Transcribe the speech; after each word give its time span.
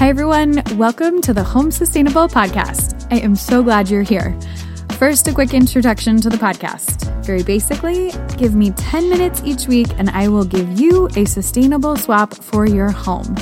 Hi, 0.00 0.08
everyone. 0.08 0.62
Welcome 0.78 1.20
to 1.20 1.34
the 1.34 1.44
Home 1.44 1.70
Sustainable 1.70 2.26
Podcast. 2.26 3.06
I 3.10 3.16
am 3.16 3.36
so 3.36 3.62
glad 3.62 3.90
you're 3.90 4.00
here. 4.00 4.34
First, 4.92 5.28
a 5.28 5.34
quick 5.34 5.52
introduction 5.52 6.18
to 6.22 6.30
the 6.30 6.38
podcast. 6.38 7.04
Very 7.22 7.42
basically, 7.42 8.10
give 8.38 8.54
me 8.54 8.70
10 8.70 9.10
minutes 9.10 9.42
each 9.44 9.68
week 9.68 9.88
and 9.98 10.08
I 10.08 10.28
will 10.28 10.46
give 10.46 10.80
you 10.80 11.10
a 11.16 11.26
sustainable 11.26 11.96
swap 11.96 12.32
for 12.32 12.66
your 12.66 12.88
home. 12.88 13.36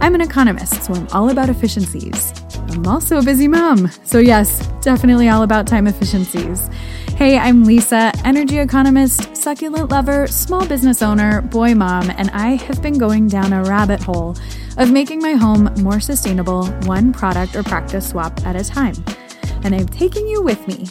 I'm 0.00 0.16
an 0.16 0.20
economist, 0.20 0.82
so 0.82 0.94
I'm 0.94 1.06
all 1.12 1.30
about 1.30 1.48
efficiencies. 1.48 2.32
I'm 2.70 2.88
also 2.88 3.18
a 3.18 3.22
busy 3.22 3.46
mom, 3.46 3.88
so 4.02 4.18
yes, 4.18 4.66
definitely 4.80 5.28
all 5.28 5.44
about 5.44 5.68
time 5.68 5.86
efficiencies. 5.86 6.68
Hey, 7.10 7.38
I'm 7.38 7.62
Lisa, 7.62 8.10
energy 8.24 8.58
economist, 8.58 9.36
succulent 9.36 9.92
lover, 9.92 10.26
small 10.26 10.66
business 10.66 11.02
owner, 11.02 11.40
boy 11.40 11.76
mom, 11.76 12.10
and 12.10 12.30
I 12.30 12.56
have 12.56 12.82
been 12.82 12.98
going 12.98 13.28
down 13.28 13.52
a 13.52 13.62
rabbit 13.62 14.02
hole 14.02 14.34
of 14.76 14.90
making 14.90 15.20
my 15.20 15.32
home 15.32 15.72
more 15.80 16.00
sustainable, 16.00 16.66
one 16.84 17.12
product 17.12 17.56
or 17.56 17.62
practice 17.62 18.08
swap 18.08 18.44
at 18.46 18.56
a 18.56 18.64
time. 18.64 18.94
And 19.62 19.74
I'm 19.74 19.88
taking 19.88 20.26
you 20.26 20.42
with 20.42 20.66
me. 20.66 20.88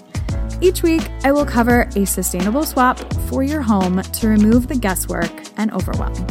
Each 0.62 0.82
week, 0.82 1.10
I 1.24 1.32
will 1.32 1.46
cover 1.46 1.90
a 1.96 2.06
sustainable 2.06 2.64
swap 2.64 2.98
for 3.28 3.44
your 3.44 3.62
home 3.62 4.02
to 4.02 4.28
remove 4.28 4.68
the 4.68 4.76
guesswork 4.76 5.32
and 5.58 5.72
overwhelm. 5.74 6.26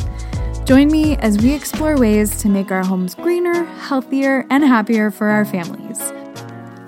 Join 0.64 0.88
me 0.88 1.16
as 1.16 1.38
we 1.38 1.52
explore 1.52 1.98
ways 1.98 2.40
to 2.40 2.48
make 2.48 2.70
our 2.70 2.84
homes 2.84 3.14
greener, 3.14 3.64
healthier, 3.64 4.46
and 4.48 4.64
happier 4.64 5.10
for 5.10 5.28
our 5.28 5.44
families. 5.44 6.00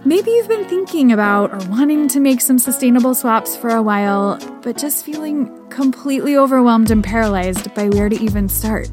Maybe 0.07 0.31
you've 0.31 0.49
been 0.49 0.69
thinking 0.69 1.13
about 1.13 1.51
or 1.51 1.69
wanting 1.69 2.09
to 2.09 2.21
make 2.21 2.41
some 2.41 2.59
sustainable 2.59 3.15
swaps 3.15 3.57
for 3.57 3.71
a 3.71 3.83
while, 3.83 4.39
but 4.63 4.77
just 4.77 5.05
feeling 5.05 5.51
completely 5.71 6.37
overwhelmed 6.37 6.91
and 6.91 7.03
paralyzed 7.03 7.75
by 7.75 7.89
where 7.89 8.09
to 8.09 8.23
even 8.23 8.49
start. 8.49 8.89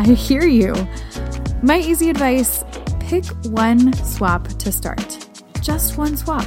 I 0.00 0.14
hear 0.14 0.46
you. 0.46 0.72
My 1.62 1.78
easy 1.78 2.08
advice 2.08 2.64
pick 3.00 3.26
one 3.48 3.92
swap 3.92 4.48
to 4.48 4.72
start. 4.72 5.28
Just 5.60 5.98
one 5.98 6.16
swap. 6.16 6.46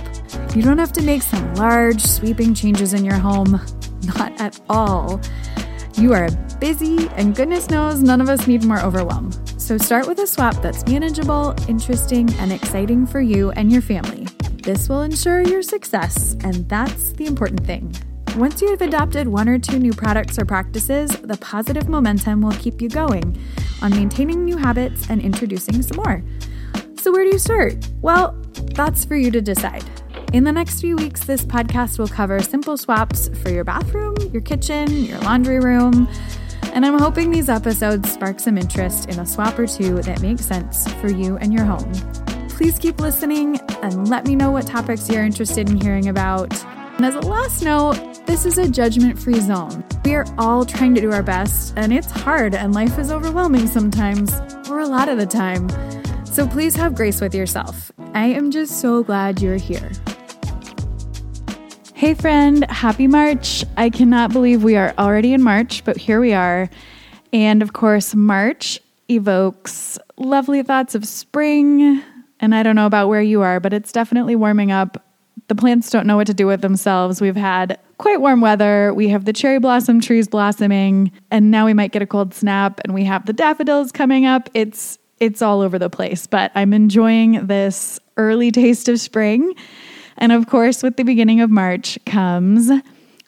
You 0.55 0.63
don't 0.63 0.79
have 0.79 0.91
to 0.93 1.03
make 1.03 1.21
some 1.21 1.53
large, 1.53 2.01
sweeping 2.01 2.55
changes 2.55 2.95
in 2.95 3.05
your 3.05 3.19
home. 3.19 3.61
Not 4.17 4.41
at 4.41 4.59
all. 4.71 5.21
You 5.93 6.13
are 6.13 6.31
busy, 6.59 7.07
and 7.09 7.35
goodness 7.35 7.69
knows 7.69 8.01
none 8.01 8.21
of 8.21 8.27
us 8.27 8.47
need 8.47 8.63
more 8.63 8.79
overwhelm. 8.79 9.31
So 9.59 9.77
start 9.77 10.07
with 10.07 10.17
a 10.17 10.25
swap 10.25 10.55
that's 10.63 10.83
manageable, 10.87 11.55
interesting, 11.67 12.33
and 12.39 12.51
exciting 12.51 13.05
for 13.05 13.21
you 13.21 13.51
and 13.51 13.71
your 13.71 13.83
family. 13.83 14.25
This 14.63 14.89
will 14.89 15.03
ensure 15.03 15.41
your 15.41 15.61
success, 15.61 16.35
and 16.43 16.67
that's 16.67 17.11
the 17.11 17.27
important 17.27 17.63
thing. 17.67 17.93
Once 18.37 18.61
you 18.61 18.69
have 18.69 18.81
adopted 18.81 19.27
one 19.27 19.47
or 19.47 19.59
two 19.59 19.79
new 19.79 19.93
products 19.93 20.39
or 20.39 20.45
practices, 20.45 21.09
the 21.21 21.37
positive 21.37 21.87
momentum 21.87 22.41
will 22.41 22.53
keep 22.53 22.81
you 22.81 22.89
going 22.89 23.37
on 23.81 23.91
maintaining 23.91 24.43
new 24.43 24.57
habits 24.57 25.09
and 25.09 25.21
introducing 25.21 25.81
some 25.81 25.97
more. 25.97 26.23
So, 26.99 27.11
where 27.11 27.23
do 27.23 27.31
you 27.31 27.39
start? 27.39 27.87
Well, 28.01 28.35
that's 28.73 29.05
for 29.05 29.15
you 29.15 29.29
to 29.31 29.41
decide. 29.41 29.83
In 30.33 30.43
the 30.43 30.51
next 30.51 30.81
few 30.81 30.95
weeks, 30.95 31.25
this 31.25 31.45
podcast 31.45 31.99
will 31.99 32.07
cover 32.07 32.41
simple 32.41 32.77
swaps 32.77 33.29
for 33.41 33.49
your 33.49 33.63
bathroom, 33.63 34.15
your 34.31 34.41
kitchen, 34.41 34.91
your 35.03 35.19
laundry 35.19 35.59
room 35.59 36.07
and 36.73 36.87
I'm 36.87 36.97
hoping 36.97 37.29
these 37.29 37.49
episodes 37.49 38.11
spark 38.11 38.39
some 38.39 38.57
interest 38.57 39.07
in 39.07 39.19
a 39.19 39.27
swap 39.27 39.59
or 39.59 39.67
two 39.67 40.01
that 40.01 40.23
makes 40.23 40.43
sense 40.43 40.91
for 40.93 41.07
you 41.07 41.37
and 41.37 41.53
your 41.53 41.65
home. 41.65 41.93
Please 42.49 42.79
keep 42.79 42.99
listening 42.99 43.59
and 43.83 44.09
let 44.09 44.25
me 44.25 44.35
know 44.35 44.49
what 44.49 44.65
topics 44.65 45.07
you're 45.07 45.23
interested 45.23 45.69
in 45.69 45.79
hearing 45.79 46.09
about. 46.09 46.51
And 46.95 47.05
as 47.05 47.13
a 47.13 47.19
last 47.19 47.63
note, 47.63 48.12
this 48.25 48.45
is 48.45 48.57
a 48.57 48.69
judgment 48.69 49.19
free 49.19 49.39
zone. 49.39 49.83
We 50.05 50.15
are 50.15 50.25
all 50.37 50.65
trying 50.65 50.95
to 50.95 51.01
do 51.01 51.11
our 51.11 51.23
best, 51.23 51.73
and 51.77 51.93
it's 51.93 52.11
hard, 52.11 52.55
and 52.55 52.73
life 52.73 52.97
is 52.97 53.11
overwhelming 53.11 53.67
sometimes, 53.67 54.33
or 54.69 54.79
a 54.79 54.87
lot 54.87 55.09
of 55.09 55.17
the 55.17 55.25
time. 55.25 55.69
So 56.25 56.47
please 56.47 56.75
have 56.75 56.95
grace 56.95 57.21
with 57.21 57.35
yourself. 57.35 57.91
I 58.13 58.25
am 58.25 58.51
just 58.51 58.79
so 58.79 59.03
glad 59.03 59.41
you're 59.41 59.57
here. 59.57 59.91
Hey, 61.93 62.13
friend, 62.13 62.69
happy 62.69 63.07
March. 63.07 63.63
I 63.77 63.89
cannot 63.89 64.33
believe 64.33 64.63
we 64.63 64.75
are 64.75 64.93
already 64.97 65.33
in 65.33 65.41
March, 65.41 65.85
but 65.85 65.95
here 65.95 66.19
we 66.19 66.33
are. 66.33 66.69
And 67.31 67.61
of 67.61 67.73
course, 67.73 68.13
March 68.13 68.79
evokes 69.09 69.97
lovely 70.17 70.63
thoughts 70.63 70.95
of 70.95 71.05
spring. 71.05 72.01
And 72.39 72.53
I 72.53 72.63
don't 72.63 72.75
know 72.75 72.85
about 72.85 73.07
where 73.07 73.21
you 73.21 73.41
are, 73.41 73.59
but 73.59 73.73
it's 73.73 73.91
definitely 73.91 74.35
warming 74.35 74.71
up. 74.71 75.05
The 75.47 75.55
plants 75.55 75.89
don't 75.89 76.07
know 76.07 76.17
what 76.17 76.27
to 76.27 76.33
do 76.33 76.47
with 76.47 76.61
themselves. 76.61 77.21
We've 77.21 77.35
had 77.35 77.79
quite 78.03 78.19
warm 78.19 78.41
weather. 78.41 78.93
We 78.93 79.07
have 79.07 79.23
the 79.23 79.31
cherry 79.31 79.59
blossom 79.59 80.01
trees 80.01 80.27
blossoming, 80.27 81.09
and 81.31 81.49
now 81.49 81.65
we 81.65 81.73
might 81.73 81.93
get 81.93 82.01
a 82.01 82.05
cold 82.05 82.33
snap, 82.33 82.81
and 82.83 82.93
we 82.93 83.05
have 83.05 83.25
the 83.25 83.31
daffodils 83.31 83.93
coming 83.93 84.25
up. 84.25 84.49
It's 84.53 84.99
it's 85.21 85.41
all 85.41 85.61
over 85.61 85.79
the 85.79 85.89
place, 85.89 86.27
but 86.27 86.51
I'm 86.53 86.73
enjoying 86.73 87.47
this 87.47 88.01
early 88.17 88.51
taste 88.51 88.89
of 88.89 88.99
spring. 88.99 89.55
And 90.17 90.33
of 90.33 90.47
course, 90.47 90.83
with 90.83 90.97
the 90.97 91.03
beginning 91.03 91.39
of 91.39 91.49
March 91.49 91.97
comes 92.05 92.69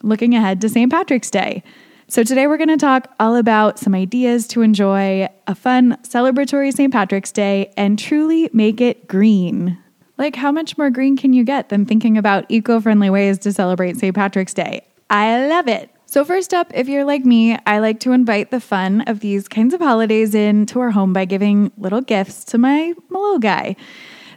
looking 0.04 0.36
ahead 0.36 0.60
to 0.60 0.68
St. 0.68 0.92
Patrick's 0.92 1.32
Day. 1.32 1.64
So, 2.10 2.24
today 2.24 2.46
we're 2.46 2.58
going 2.58 2.68
to 2.68 2.76
talk 2.76 3.10
all 3.18 3.38
about 3.38 3.80
some 3.80 3.96
ideas 3.96 4.46
to 4.50 4.62
enjoy 4.62 5.30
a 5.48 5.56
fun 5.56 5.98
celebratory 6.04 6.74
St. 6.74 6.92
Patrick's 6.92 7.32
Day 7.32 7.72
and 7.78 7.98
truly 7.98 8.50
make 8.52 8.82
it 8.82 9.08
green. 9.08 9.78
Like, 10.18 10.36
how 10.36 10.52
much 10.52 10.78
more 10.78 10.90
green 10.90 11.18
can 11.18 11.34
you 11.34 11.44
get 11.44 11.70
than 11.70 11.86
thinking 11.86 12.18
about 12.18 12.46
eco 12.50 12.80
friendly 12.80 13.10
ways 13.10 13.38
to 13.40 13.52
celebrate 13.52 13.98
St. 13.98 14.16
Patrick's 14.16 14.54
Day? 14.54 14.86
I 15.10 15.48
love 15.48 15.68
it. 15.68 15.90
So, 16.06 16.24
first 16.24 16.54
up, 16.54 16.72
if 16.74 16.88
you're 16.88 17.04
like 17.04 17.26
me, 17.26 17.58
I 17.66 17.80
like 17.80 18.00
to 18.02 18.12
invite 18.12 18.52
the 18.52 18.62
fun 18.62 19.02
of 19.02 19.20
these 19.20 19.48
kinds 19.48 19.74
of 19.74 19.82
holidays 19.82 20.34
into 20.34 20.80
our 20.80 20.92
home 20.92 21.14
by 21.14 21.26
giving 21.26 21.72
little 21.78 22.02
gifts 22.02 22.46
to 22.46 22.58
my, 22.58 22.94
my 23.10 23.20
little 23.20 23.40
guy. 23.40 23.76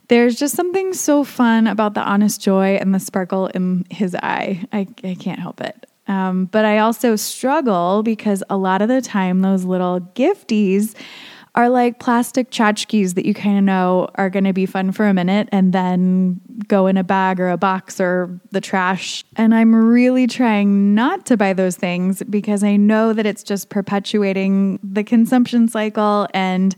There's 0.09 0.37
just 0.37 0.57
something 0.57 0.95
so 0.95 1.23
fun 1.23 1.67
about 1.67 1.95
the 1.95 2.01
honest 2.01 2.41
joy 2.41 2.77
and 2.77 2.95
the 2.95 2.99
sparkle 2.99 3.49
in 3.49 3.85
his 3.91 4.15
eye. 4.15 4.65
I, 4.73 4.89
I 5.05 5.15
can't 5.15 5.39
help 5.39 5.61
it. 5.61 5.87
Um, 6.09 6.47
but 6.47 6.65
I 6.65 6.79
also 6.79 7.15
struggle 7.17 8.03
because 8.03 8.43
a 8.49 8.57
lot 8.57 8.81
of 8.81 8.89
the 8.89 9.03
time, 9.03 9.41
those 9.41 9.65
little 9.65 10.01
gifties 10.15 10.97
are 11.59 11.69
like 11.69 11.99
plastic 11.99 12.53
tchotchkes 12.53 13.15
that 13.15 13.27
you 13.27 13.35
kind 13.35 13.59
of 13.59 13.65
know 13.65 14.09
are 14.15 14.31
going 14.31 14.45
to 14.45 14.53
be 14.53 14.65
fun 14.65 14.93
for 14.93 15.09
a 15.09 15.13
minute 15.13 15.49
and 15.51 15.73
then 15.73 16.41
go 16.69 16.87
in 16.87 16.97
a 16.97 17.03
bag 17.03 17.41
or 17.41 17.49
a 17.49 17.57
box 17.57 18.01
or 18.01 18.31
the 18.53 18.61
trash. 18.61 19.25
And 19.35 19.53
I'm 19.53 19.75
really 19.75 20.29
trying 20.29 20.95
not 20.95 21.27
to 21.27 21.37
buy 21.37 21.53
those 21.55 21.75
things 21.75 22.23
because 22.31 22.63
I 22.63 22.77
know 22.77 23.13
that 23.13 23.27
it's 23.27 23.43
just 23.43 23.71
perpetuating 23.71 24.79
the 24.85 25.03
consumption 25.03 25.67
cycle 25.67 26.29
and 26.33 26.77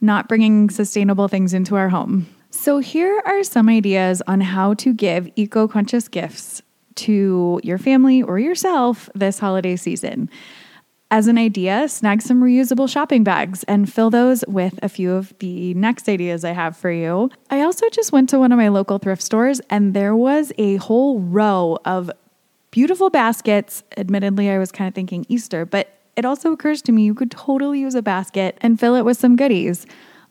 not 0.00 0.28
bringing 0.28 0.70
sustainable 0.70 1.28
things 1.28 1.52
into 1.52 1.76
our 1.76 1.90
home. 1.90 2.26
So, 2.48 2.78
here 2.78 3.22
are 3.26 3.44
some 3.44 3.68
ideas 3.68 4.22
on 4.26 4.40
how 4.40 4.72
to 4.74 4.94
give 4.94 5.28
eco 5.36 5.68
conscious 5.68 6.08
gifts 6.08 6.62
to 6.94 7.60
your 7.62 7.76
family 7.76 8.22
or 8.22 8.38
yourself 8.38 9.10
this 9.14 9.38
holiday 9.38 9.76
season. 9.76 10.30
As 11.12 11.26
an 11.26 11.36
idea, 11.36 11.90
snag 11.90 12.22
some 12.22 12.40
reusable 12.40 12.88
shopping 12.88 13.22
bags 13.22 13.64
and 13.64 13.92
fill 13.92 14.08
those 14.08 14.42
with 14.48 14.78
a 14.82 14.88
few 14.88 15.12
of 15.12 15.34
the 15.40 15.74
next 15.74 16.08
ideas 16.08 16.42
I 16.42 16.52
have 16.52 16.74
for 16.74 16.90
you. 16.90 17.28
I 17.50 17.60
also 17.60 17.86
just 17.90 18.12
went 18.12 18.30
to 18.30 18.38
one 18.38 18.50
of 18.50 18.56
my 18.56 18.68
local 18.68 18.96
thrift 18.96 19.20
stores 19.20 19.60
and 19.68 19.92
there 19.92 20.16
was 20.16 20.54
a 20.56 20.76
whole 20.76 21.20
row 21.20 21.76
of 21.84 22.10
beautiful 22.70 23.10
baskets. 23.10 23.82
Admittedly, 23.98 24.48
I 24.48 24.56
was 24.56 24.72
kind 24.72 24.88
of 24.88 24.94
thinking 24.94 25.26
Easter, 25.28 25.66
but 25.66 25.92
it 26.16 26.24
also 26.24 26.50
occurs 26.50 26.80
to 26.80 26.92
me 26.92 27.04
you 27.04 27.14
could 27.14 27.30
totally 27.30 27.80
use 27.80 27.94
a 27.94 28.00
basket 28.00 28.56
and 28.62 28.80
fill 28.80 28.94
it 28.94 29.04
with 29.04 29.18
some 29.18 29.36
goodies. 29.36 29.84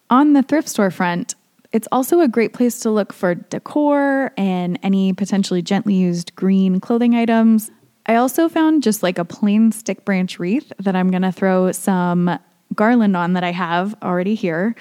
On 0.09 0.33
the 0.33 0.41
thrift 0.41 0.67
store 0.67 0.89
front, 0.89 1.35
it's 1.71 1.87
also 1.91 2.21
a 2.21 2.27
great 2.27 2.53
place 2.53 2.79
to 2.79 2.89
look 2.89 3.13
for 3.13 3.35
decor 3.35 4.31
and 4.35 4.79
any 4.81 5.13
potentially 5.13 5.61
gently 5.61 5.93
used 5.93 6.35
green 6.35 6.79
clothing 6.79 7.13
items. 7.13 7.69
I 8.11 8.15
also 8.15 8.49
found 8.49 8.83
just 8.83 9.03
like 9.03 9.17
a 9.17 9.23
plain 9.23 9.71
stick 9.71 10.03
branch 10.03 10.37
wreath 10.37 10.73
that 10.79 10.97
I'm 10.97 11.11
going 11.11 11.21
to 11.21 11.31
throw 11.31 11.71
some 11.71 12.37
garland 12.75 13.15
on 13.15 13.31
that 13.33 13.43
I 13.45 13.53
have 13.53 13.95
already 14.03 14.35
here. 14.35 14.75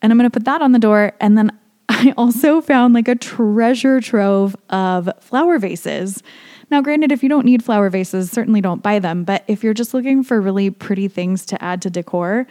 And 0.00 0.12
I'm 0.12 0.16
going 0.16 0.30
to 0.30 0.32
put 0.32 0.44
that 0.44 0.62
on 0.62 0.70
the 0.70 0.78
door. 0.78 1.14
And 1.20 1.36
then 1.36 1.58
I 1.88 2.14
also 2.16 2.60
found 2.60 2.94
like 2.94 3.08
a 3.08 3.16
treasure 3.16 4.00
trove 4.00 4.54
of 4.70 5.10
flower 5.18 5.58
vases. 5.58 6.22
Now, 6.70 6.80
granted, 6.80 7.10
if 7.10 7.24
you 7.24 7.28
don't 7.28 7.44
need 7.44 7.64
flower 7.64 7.90
vases, 7.90 8.30
certainly 8.30 8.60
don't 8.60 8.84
buy 8.84 9.00
them. 9.00 9.24
But 9.24 9.42
if 9.48 9.64
you're 9.64 9.74
just 9.74 9.92
looking 9.92 10.22
for 10.22 10.40
really 10.40 10.70
pretty 10.70 11.08
things 11.08 11.44
to 11.46 11.60
add 11.60 11.82
to 11.82 11.90
decor, 11.90 12.46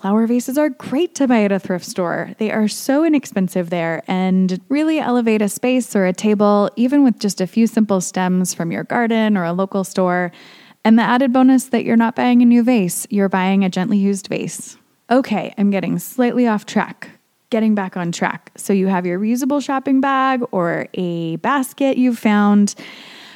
Flower 0.00 0.26
vases 0.26 0.56
are 0.56 0.70
great 0.70 1.14
to 1.16 1.28
buy 1.28 1.42
at 1.42 1.52
a 1.52 1.58
thrift 1.58 1.84
store. 1.84 2.30
They 2.38 2.50
are 2.50 2.68
so 2.68 3.04
inexpensive 3.04 3.68
there 3.68 4.02
and 4.08 4.58
really 4.70 4.98
elevate 4.98 5.42
a 5.42 5.48
space 5.50 5.94
or 5.94 6.06
a 6.06 6.14
table, 6.14 6.70
even 6.74 7.04
with 7.04 7.18
just 7.18 7.42
a 7.42 7.46
few 7.46 7.66
simple 7.66 8.00
stems 8.00 8.54
from 8.54 8.72
your 8.72 8.84
garden 8.84 9.36
or 9.36 9.44
a 9.44 9.52
local 9.52 9.84
store. 9.84 10.32
And 10.86 10.98
the 10.98 11.02
added 11.02 11.34
bonus 11.34 11.64
that 11.64 11.84
you're 11.84 11.98
not 11.98 12.16
buying 12.16 12.40
a 12.40 12.46
new 12.46 12.62
vase, 12.62 13.06
you're 13.10 13.28
buying 13.28 13.62
a 13.62 13.68
gently 13.68 13.98
used 13.98 14.28
vase. 14.28 14.78
Okay, 15.10 15.52
I'm 15.58 15.70
getting 15.70 15.98
slightly 15.98 16.46
off 16.46 16.64
track. 16.64 17.10
Getting 17.50 17.74
back 17.74 17.94
on 17.94 18.10
track. 18.10 18.52
So 18.56 18.72
you 18.72 18.86
have 18.86 19.04
your 19.04 19.18
reusable 19.18 19.62
shopping 19.62 20.00
bag 20.00 20.42
or 20.50 20.88
a 20.94 21.36
basket 21.36 21.98
you've 21.98 22.18
found. 22.18 22.74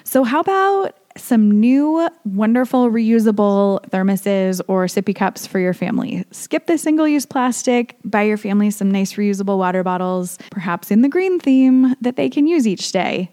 So, 0.04 0.24
how 0.24 0.40
about 0.40 0.96
some 1.16 1.60
new 1.60 2.08
wonderful 2.24 2.90
reusable 2.90 3.80
thermoses 3.90 4.60
or 4.68 4.86
sippy 4.86 5.14
cups 5.14 5.46
for 5.46 5.58
your 5.58 5.74
family. 5.74 6.24
Skip 6.30 6.66
the 6.66 6.76
single 6.76 7.06
use 7.06 7.26
plastic, 7.26 7.96
buy 8.04 8.22
your 8.22 8.36
family 8.36 8.70
some 8.70 8.90
nice 8.90 9.14
reusable 9.14 9.58
water 9.58 9.82
bottles, 9.82 10.38
perhaps 10.50 10.90
in 10.90 11.02
the 11.02 11.08
green 11.08 11.38
theme 11.38 11.94
that 12.00 12.16
they 12.16 12.28
can 12.28 12.46
use 12.46 12.66
each 12.66 12.92
day. 12.92 13.30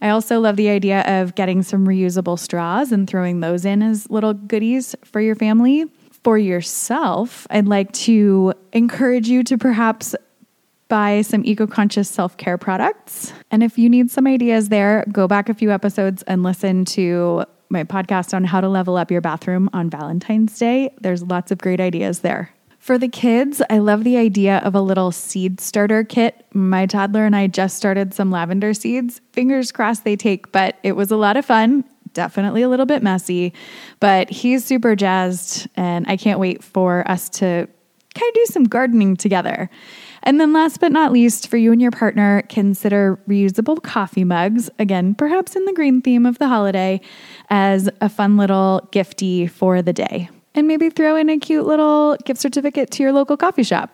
I 0.00 0.10
also 0.10 0.40
love 0.40 0.56
the 0.56 0.68
idea 0.68 1.00
of 1.22 1.34
getting 1.34 1.62
some 1.62 1.86
reusable 1.86 2.38
straws 2.38 2.92
and 2.92 3.08
throwing 3.08 3.40
those 3.40 3.64
in 3.64 3.82
as 3.82 4.10
little 4.10 4.34
goodies 4.34 4.94
for 5.04 5.20
your 5.20 5.34
family. 5.34 5.86
For 6.24 6.36
yourself, 6.36 7.46
I'd 7.50 7.68
like 7.68 7.92
to 7.92 8.54
encourage 8.72 9.28
you 9.28 9.44
to 9.44 9.58
perhaps 9.58 10.14
buy 10.88 11.22
some 11.22 11.44
eco 11.44 11.66
conscious 11.66 12.08
self 12.08 12.36
care 12.36 12.58
products. 12.58 13.32
And 13.50 13.62
if 13.62 13.78
you 13.78 13.88
need 13.88 14.10
some 14.10 14.26
ideas 14.26 14.68
there, 14.68 15.04
go 15.10 15.26
back 15.26 15.48
a 15.48 15.54
few 15.54 15.70
episodes 15.70 16.22
and 16.24 16.42
listen 16.42 16.84
to 16.86 17.44
my 17.70 17.84
podcast 17.84 18.34
on 18.34 18.44
how 18.44 18.60
to 18.60 18.68
level 18.68 18.96
up 18.96 19.10
your 19.10 19.20
bathroom 19.20 19.68
on 19.72 19.90
Valentine's 19.90 20.58
Day. 20.58 20.94
There's 21.00 21.22
lots 21.22 21.50
of 21.50 21.58
great 21.58 21.80
ideas 21.80 22.20
there. 22.20 22.54
For 22.78 22.98
the 22.98 23.08
kids, 23.08 23.62
I 23.70 23.78
love 23.78 24.04
the 24.04 24.18
idea 24.18 24.58
of 24.58 24.74
a 24.74 24.80
little 24.80 25.10
seed 25.10 25.58
starter 25.58 26.04
kit. 26.04 26.44
My 26.52 26.84
toddler 26.84 27.24
and 27.24 27.34
I 27.34 27.46
just 27.46 27.78
started 27.78 28.12
some 28.12 28.30
lavender 28.30 28.74
seeds. 28.74 29.22
Fingers 29.32 29.72
crossed 29.72 30.04
they 30.04 30.16
take, 30.16 30.52
but 30.52 30.76
it 30.82 30.92
was 30.92 31.10
a 31.10 31.16
lot 31.16 31.38
of 31.38 31.46
fun. 31.46 31.84
Definitely 32.12 32.60
a 32.60 32.68
little 32.68 32.84
bit 32.84 33.02
messy, 33.02 33.54
but 34.00 34.28
he's 34.28 34.64
super 34.64 34.94
jazzed, 34.94 35.66
and 35.76 36.04
I 36.06 36.18
can't 36.18 36.38
wait 36.38 36.62
for 36.62 37.10
us 37.10 37.30
to 37.30 37.66
kind 38.14 38.28
of 38.28 38.34
do 38.34 38.46
some 38.46 38.64
gardening 38.64 39.16
together. 39.16 39.70
And 40.24 40.40
then, 40.40 40.54
last 40.54 40.80
but 40.80 40.90
not 40.90 41.12
least, 41.12 41.48
for 41.48 41.58
you 41.58 41.70
and 41.70 41.80
your 41.82 41.90
partner, 41.90 42.42
consider 42.48 43.20
reusable 43.28 43.82
coffee 43.82 44.24
mugs, 44.24 44.70
again, 44.78 45.14
perhaps 45.14 45.54
in 45.54 45.64
the 45.66 45.72
green 45.74 46.00
theme 46.00 46.24
of 46.24 46.38
the 46.38 46.48
holiday, 46.48 47.02
as 47.50 47.90
a 48.00 48.08
fun 48.08 48.38
little 48.38 48.88
gifty 48.90 49.50
for 49.50 49.82
the 49.82 49.92
day. 49.92 50.30
And 50.54 50.66
maybe 50.66 50.88
throw 50.88 51.16
in 51.16 51.28
a 51.28 51.38
cute 51.38 51.66
little 51.66 52.16
gift 52.24 52.40
certificate 52.40 52.90
to 52.92 53.02
your 53.02 53.12
local 53.12 53.36
coffee 53.36 53.62
shop. 53.62 53.90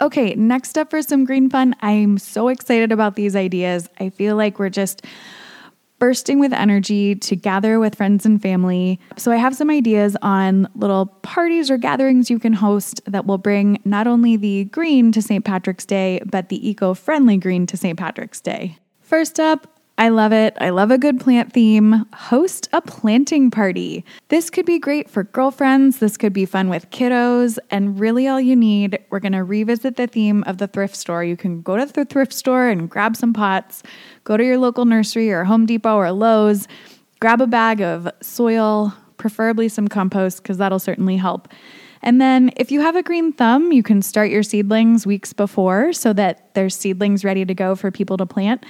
Okay, 0.00 0.34
next 0.34 0.76
up 0.76 0.90
for 0.90 1.02
some 1.02 1.24
green 1.24 1.48
fun. 1.48 1.76
I'm 1.82 2.18
so 2.18 2.48
excited 2.48 2.90
about 2.90 3.14
these 3.14 3.36
ideas. 3.36 3.88
I 4.00 4.08
feel 4.08 4.34
like 4.34 4.58
we're 4.58 4.70
just 4.70 5.04
bursting 6.00 6.40
with 6.40 6.52
energy 6.52 7.14
to 7.14 7.36
gather 7.36 7.78
with 7.78 7.94
friends 7.94 8.26
and 8.26 8.42
family. 8.42 8.98
So, 9.16 9.30
I 9.30 9.36
have 9.36 9.54
some 9.54 9.70
ideas 9.70 10.16
on 10.22 10.68
little 10.74 11.06
parties 11.22 11.70
or 11.70 11.76
gatherings 11.76 12.28
you 12.28 12.40
can 12.40 12.54
host 12.54 13.00
that 13.06 13.26
will 13.26 13.38
bring 13.38 13.80
not 13.84 14.08
only 14.08 14.36
the 14.36 14.64
green 14.64 15.12
to 15.12 15.22
St. 15.22 15.44
Patrick's 15.44 15.86
Day, 15.86 16.20
but 16.26 16.48
the 16.48 16.68
eco 16.68 16.94
friendly 16.94 17.36
green 17.36 17.66
to 17.66 17.76
St. 17.76 17.96
Patrick's 17.96 18.40
Day. 18.40 18.76
First 19.00 19.38
up, 19.38 19.79
I 20.00 20.08
love 20.08 20.32
it. 20.32 20.56
I 20.58 20.70
love 20.70 20.90
a 20.90 20.96
good 20.96 21.20
plant 21.20 21.52
theme. 21.52 22.06
Host 22.14 22.70
a 22.72 22.80
planting 22.80 23.50
party. 23.50 24.02
This 24.28 24.48
could 24.48 24.64
be 24.64 24.78
great 24.78 25.10
for 25.10 25.24
girlfriends. 25.24 25.98
This 25.98 26.16
could 26.16 26.32
be 26.32 26.46
fun 26.46 26.70
with 26.70 26.88
kiddos. 26.88 27.58
And 27.70 28.00
really, 28.00 28.26
all 28.26 28.40
you 28.40 28.56
need, 28.56 28.98
we're 29.10 29.20
going 29.20 29.34
to 29.34 29.44
revisit 29.44 29.96
the 29.96 30.06
theme 30.06 30.42
of 30.44 30.56
the 30.56 30.68
thrift 30.68 30.96
store. 30.96 31.22
You 31.22 31.36
can 31.36 31.60
go 31.60 31.76
to 31.76 31.84
the 31.84 32.06
thrift 32.06 32.32
store 32.32 32.66
and 32.70 32.88
grab 32.88 33.14
some 33.14 33.34
pots, 33.34 33.82
go 34.24 34.38
to 34.38 34.42
your 34.42 34.56
local 34.56 34.86
nursery 34.86 35.30
or 35.30 35.44
Home 35.44 35.66
Depot 35.66 35.96
or 35.96 36.10
Lowe's, 36.12 36.66
grab 37.20 37.42
a 37.42 37.46
bag 37.46 37.82
of 37.82 38.08
soil, 38.22 38.94
preferably 39.18 39.68
some 39.68 39.86
compost, 39.86 40.42
because 40.42 40.56
that'll 40.56 40.78
certainly 40.78 41.18
help. 41.18 41.46
And 42.00 42.22
then, 42.22 42.52
if 42.56 42.72
you 42.72 42.80
have 42.80 42.96
a 42.96 43.02
green 43.02 43.34
thumb, 43.34 43.70
you 43.70 43.82
can 43.82 44.00
start 44.00 44.30
your 44.30 44.44
seedlings 44.44 45.06
weeks 45.06 45.34
before 45.34 45.92
so 45.92 46.14
that 46.14 46.54
there's 46.54 46.74
seedlings 46.74 47.22
ready 47.22 47.44
to 47.44 47.52
go 47.52 47.74
for 47.74 47.90
people 47.90 48.16
to 48.16 48.24
plant. 48.24 48.64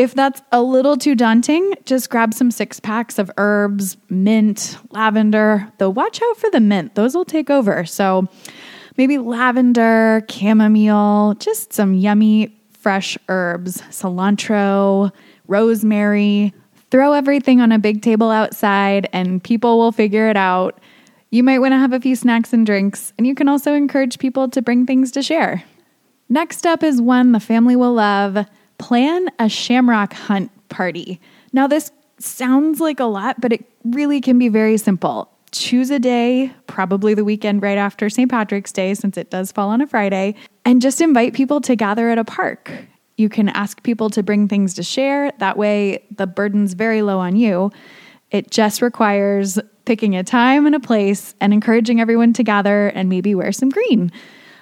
If 0.00 0.14
that's 0.14 0.40
a 0.50 0.62
little 0.62 0.96
too 0.96 1.14
daunting, 1.14 1.74
just 1.84 2.08
grab 2.08 2.32
some 2.32 2.50
six 2.50 2.80
packs 2.80 3.18
of 3.18 3.30
herbs, 3.36 3.98
mint, 4.08 4.78
lavender. 4.92 5.70
Though 5.76 5.90
watch 5.90 6.22
out 6.22 6.38
for 6.38 6.48
the 6.48 6.58
mint, 6.58 6.94
those 6.94 7.14
will 7.14 7.26
take 7.26 7.50
over. 7.50 7.84
So 7.84 8.26
maybe 8.96 9.18
lavender, 9.18 10.24
chamomile, 10.26 11.34
just 11.34 11.74
some 11.74 11.92
yummy 11.92 12.58
fresh 12.72 13.18
herbs, 13.28 13.82
cilantro, 13.90 15.12
rosemary. 15.48 16.54
Throw 16.90 17.12
everything 17.12 17.60
on 17.60 17.70
a 17.70 17.78
big 17.78 18.00
table 18.00 18.30
outside 18.30 19.06
and 19.12 19.44
people 19.44 19.76
will 19.76 19.92
figure 19.92 20.30
it 20.30 20.36
out. 20.38 20.80
You 21.28 21.42
might 21.42 21.58
want 21.58 21.72
to 21.72 21.78
have 21.78 21.92
a 21.92 22.00
few 22.00 22.16
snacks 22.16 22.54
and 22.54 22.64
drinks, 22.64 23.12
and 23.18 23.26
you 23.26 23.34
can 23.34 23.48
also 23.48 23.74
encourage 23.74 24.18
people 24.18 24.48
to 24.48 24.62
bring 24.62 24.86
things 24.86 25.12
to 25.12 25.22
share. 25.22 25.62
Next 26.30 26.64
up 26.64 26.82
is 26.82 27.02
one 27.02 27.32
the 27.32 27.38
family 27.38 27.76
will 27.76 27.92
love 27.92 28.46
plan 28.80 29.28
a 29.38 29.48
shamrock 29.48 30.12
hunt 30.12 30.50
party. 30.68 31.20
Now, 31.52 31.66
this 31.66 31.92
sounds 32.18 32.80
like 32.80 32.98
a 32.98 33.04
lot, 33.04 33.40
but 33.40 33.52
it 33.52 33.64
really 33.84 34.20
can 34.20 34.38
be 34.38 34.48
very 34.48 34.76
simple. 34.76 35.30
Choose 35.52 35.90
a 35.90 35.98
day, 35.98 36.52
probably 36.66 37.14
the 37.14 37.24
weekend 37.24 37.62
right 37.62 37.78
after 37.78 38.08
St. 38.08 38.30
Patrick's 38.30 38.72
Day, 38.72 38.94
since 38.94 39.16
it 39.16 39.30
does 39.30 39.52
fall 39.52 39.68
on 39.68 39.80
a 39.80 39.86
Friday, 39.86 40.34
and 40.64 40.80
just 40.80 41.00
invite 41.00 41.34
people 41.34 41.60
to 41.62 41.76
gather 41.76 42.08
at 42.08 42.18
a 42.18 42.24
park. 42.24 42.72
You 43.16 43.28
can 43.28 43.48
ask 43.50 43.82
people 43.82 44.08
to 44.10 44.22
bring 44.22 44.48
things 44.48 44.74
to 44.74 44.82
share. 44.82 45.32
That 45.38 45.56
way, 45.56 46.04
the 46.16 46.26
burden's 46.26 46.74
very 46.74 47.02
low 47.02 47.18
on 47.18 47.36
you. 47.36 47.70
It 48.30 48.50
just 48.50 48.80
requires 48.80 49.58
picking 49.84 50.16
a 50.16 50.22
time 50.22 50.66
and 50.66 50.74
a 50.74 50.80
place 50.80 51.34
and 51.40 51.52
encouraging 51.52 52.00
everyone 52.00 52.32
to 52.34 52.42
gather 52.42 52.88
and 52.88 53.08
maybe 53.08 53.34
wear 53.34 53.52
some 53.52 53.68
green. 53.68 54.12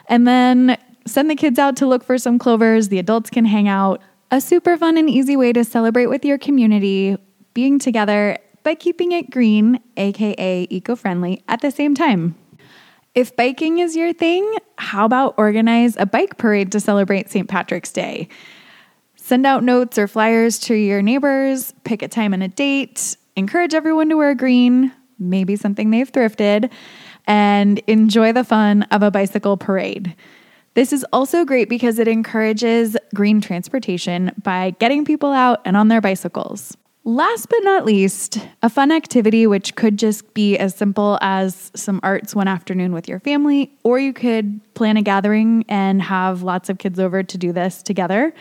And 0.08 0.26
then 0.26 0.78
send 1.06 1.30
the 1.30 1.36
kids 1.36 1.58
out 1.58 1.76
to 1.76 1.86
look 1.86 2.02
for 2.02 2.18
some 2.18 2.38
clovers. 2.38 2.88
The 2.88 2.98
adults 2.98 3.30
can 3.30 3.44
hang 3.44 3.68
out. 3.68 4.00
A 4.30 4.42
super 4.42 4.76
fun 4.76 4.98
and 4.98 5.08
easy 5.08 5.38
way 5.38 5.54
to 5.54 5.64
celebrate 5.64 6.06
with 6.06 6.22
your 6.22 6.36
community, 6.36 7.16
being 7.54 7.78
together, 7.78 8.36
but 8.62 8.78
keeping 8.78 9.12
it 9.12 9.30
green, 9.30 9.80
aka 9.96 10.66
eco 10.68 10.96
friendly, 10.96 11.42
at 11.48 11.62
the 11.62 11.70
same 11.70 11.94
time. 11.94 12.34
If 13.14 13.34
biking 13.36 13.78
is 13.78 13.96
your 13.96 14.12
thing, 14.12 14.46
how 14.76 15.06
about 15.06 15.34
organize 15.38 15.96
a 15.96 16.04
bike 16.04 16.36
parade 16.36 16.70
to 16.72 16.80
celebrate 16.80 17.30
St. 17.30 17.48
Patrick's 17.48 17.90
Day? 17.90 18.28
Send 19.16 19.46
out 19.46 19.64
notes 19.64 19.96
or 19.96 20.06
flyers 20.06 20.58
to 20.60 20.74
your 20.74 21.00
neighbors, 21.00 21.72
pick 21.84 22.02
a 22.02 22.08
time 22.08 22.34
and 22.34 22.42
a 22.42 22.48
date, 22.48 23.16
encourage 23.34 23.72
everyone 23.72 24.10
to 24.10 24.18
wear 24.18 24.34
green, 24.34 24.92
maybe 25.18 25.56
something 25.56 25.90
they've 25.90 26.12
thrifted, 26.12 26.70
and 27.26 27.78
enjoy 27.86 28.34
the 28.34 28.44
fun 28.44 28.82
of 28.84 29.02
a 29.02 29.10
bicycle 29.10 29.56
parade. 29.56 30.14
This 30.78 30.92
is 30.92 31.04
also 31.12 31.44
great 31.44 31.68
because 31.68 31.98
it 31.98 32.06
encourages 32.06 32.96
green 33.12 33.40
transportation 33.40 34.30
by 34.44 34.76
getting 34.78 35.04
people 35.04 35.32
out 35.32 35.60
and 35.64 35.76
on 35.76 35.88
their 35.88 36.00
bicycles. 36.00 36.76
Last 37.02 37.48
but 37.48 37.58
not 37.64 37.84
least, 37.84 38.38
a 38.62 38.70
fun 38.70 38.92
activity 38.92 39.44
which 39.48 39.74
could 39.74 39.98
just 39.98 40.32
be 40.34 40.56
as 40.56 40.76
simple 40.76 41.18
as 41.20 41.72
some 41.74 41.98
arts 42.04 42.32
one 42.32 42.46
afternoon 42.46 42.92
with 42.92 43.08
your 43.08 43.18
family, 43.18 43.72
or 43.82 43.98
you 43.98 44.12
could 44.12 44.60
plan 44.74 44.96
a 44.96 45.02
gathering 45.02 45.64
and 45.68 46.00
have 46.00 46.44
lots 46.44 46.68
of 46.68 46.78
kids 46.78 47.00
over 47.00 47.24
to 47.24 47.36
do 47.36 47.52
this 47.52 47.82
together. 47.82 48.32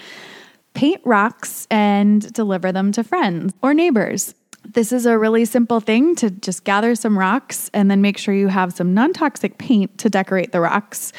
Paint 0.76 1.02
rocks 1.06 1.68
and 1.72 2.32
deliver 2.34 2.72
them 2.72 2.92
to 2.92 3.04
friends 3.04 3.52
or 3.64 3.74
neighbors. 3.74 4.36
This 4.64 4.92
is 4.92 5.08
a 5.08 5.18
really 5.18 5.46
simple 5.46 5.80
thing 5.80 6.14
to 6.18 6.30
just 6.30 6.66
gather 6.66 6.94
some 6.94 7.18
rocks 7.18 7.72
and 7.74 7.90
then 7.90 8.04
make 8.04 8.20
sure 8.20 8.36
you 8.36 8.50
have 8.50 8.74
some 8.74 8.94
non 8.94 9.12
toxic 9.12 9.58
paint 9.58 9.98
to 9.98 10.08
decorate 10.08 10.52
the 10.52 10.60
rocks 10.62 11.12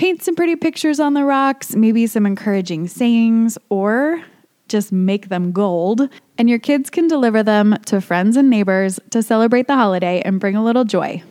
paint 0.00 0.22
some 0.22 0.34
pretty 0.34 0.56
pictures 0.56 0.98
on 0.98 1.12
the 1.12 1.26
rocks, 1.26 1.76
maybe 1.76 2.06
some 2.06 2.24
encouraging 2.24 2.88
sayings, 2.88 3.58
or 3.68 4.24
just 4.66 4.90
make 4.90 5.28
them 5.28 5.52
gold. 5.52 6.08
And 6.38 6.48
your 6.48 6.58
kids 6.58 6.88
can 6.88 7.06
deliver 7.06 7.42
them 7.42 7.76
to 7.84 8.00
friends 8.00 8.38
and 8.38 8.48
neighbors 8.48 8.98
to 9.10 9.22
celebrate 9.22 9.66
the 9.66 9.74
holiday 9.74 10.22
and 10.22 10.40
bring 10.40 10.56
a 10.56 10.64
little 10.64 10.84
joy. 10.84 11.22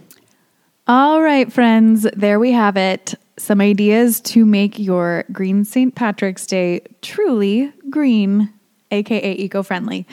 All 0.87 1.19
right, 1.19 1.51
friends, 1.51 2.05
there 2.15 2.39
we 2.39 2.51
have 2.51 2.77
it. 2.77 3.15
Some 3.39 3.59
ideas 3.59 4.21
to 4.21 4.45
make 4.45 4.77
your 4.77 5.23
green 5.31 5.65
St. 5.65 5.95
Patrick's 5.95 6.45
Day 6.45 6.81
truly 7.01 7.73
green, 7.89 8.53
aka 8.91 9.33
eco 9.33 9.63
friendly. 9.63 10.05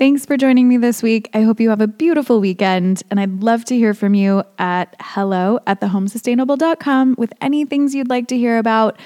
Thanks 0.00 0.24
for 0.24 0.38
joining 0.38 0.66
me 0.66 0.78
this 0.78 1.02
week. 1.02 1.28
I 1.34 1.42
hope 1.42 1.60
you 1.60 1.68
have 1.68 1.82
a 1.82 1.86
beautiful 1.86 2.40
weekend, 2.40 3.02
and 3.10 3.20
I'd 3.20 3.42
love 3.42 3.66
to 3.66 3.76
hear 3.76 3.92
from 3.92 4.14
you 4.14 4.42
at 4.58 4.96
hello 4.98 5.58
at 5.66 5.82
thehomesustainable.com 5.82 7.16
with 7.18 7.34
any 7.42 7.66
things 7.66 7.94
you'd 7.94 8.08
like 8.08 8.26
to 8.28 8.38
hear 8.38 8.56
about, 8.56 8.98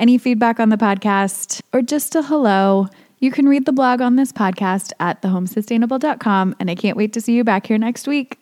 any 0.00 0.18
feedback 0.18 0.58
on 0.58 0.70
the 0.70 0.76
podcast, 0.76 1.60
or 1.72 1.82
just 1.82 2.16
a 2.16 2.22
hello. 2.22 2.88
You 3.20 3.30
can 3.30 3.48
read 3.48 3.64
the 3.64 3.72
blog 3.72 4.00
on 4.00 4.16
this 4.16 4.32
podcast 4.32 4.90
at 4.98 5.22
thehomesustainable.com, 5.22 6.56
and 6.58 6.68
I 6.68 6.74
can't 6.74 6.96
wait 6.96 7.12
to 7.12 7.20
see 7.20 7.34
you 7.34 7.44
back 7.44 7.68
here 7.68 7.78
next 7.78 8.08
week. 8.08 8.39